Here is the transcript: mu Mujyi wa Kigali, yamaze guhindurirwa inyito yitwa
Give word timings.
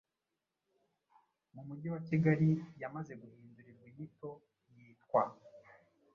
mu 1.53 1.61
Mujyi 1.67 1.87
wa 1.93 2.01
Kigali, 2.07 2.49
yamaze 2.81 3.11
guhindurirwa 3.21 3.85
inyito 3.91 4.29
yitwa 4.73 5.23